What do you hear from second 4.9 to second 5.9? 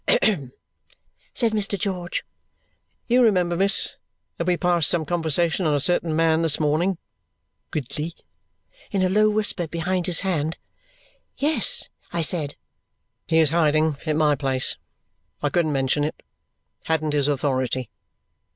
conversation on a